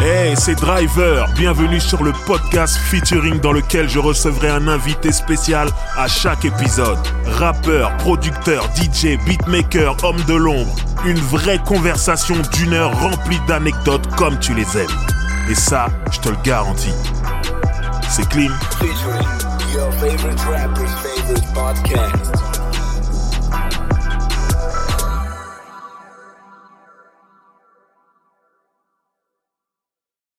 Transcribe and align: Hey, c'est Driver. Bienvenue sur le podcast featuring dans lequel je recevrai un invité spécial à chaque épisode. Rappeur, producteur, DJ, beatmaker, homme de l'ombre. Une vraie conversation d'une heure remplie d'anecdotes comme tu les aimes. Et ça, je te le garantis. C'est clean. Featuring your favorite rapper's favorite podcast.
Hey, 0.00 0.36
c'est 0.36 0.54
Driver. 0.56 1.26
Bienvenue 1.36 1.78
sur 1.78 2.02
le 2.02 2.12
podcast 2.26 2.76
featuring 2.76 3.38
dans 3.40 3.52
lequel 3.52 3.88
je 3.88 3.98
recevrai 4.00 4.48
un 4.48 4.66
invité 4.66 5.12
spécial 5.12 5.68
à 5.96 6.08
chaque 6.08 6.44
épisode. 6.44 6.98
Rappeur, 7.26 7.96
producteur, 7.98 8.64
DJ, 8.74 9.18
beatmaker, 9.24 9.96
homme 10.02 10.20
de 10.26 10.34
l'ombre. 10.34 10.74
Une 11.04 11.18
vraie 11.18 11.58
conversation 11.58 12.34
d'une 12.54 12.72
heure 12.72 12.98
remplie 12.98 13.40
d'anecdotes 13.46 14.08
comme 14.16 14.38
tu 14.40 14.54
les 14.54 14.78
aimes. 14.78 14.88
Et 15.48 15.54
ça, 15.54 15.86
je 16.10 16.18
te 16.18 16.28
le 16.28 16.36
garantis. 16.42 16.94
C'est 18.16 18.26
clean. 18.30 18.50
Featuring 18.80 19.28
your 19.74 19.92
favorite 20.00 20.42
rapper's 20.46 20.90
favorite 21.02 21.44
podcast. 21.52 22.45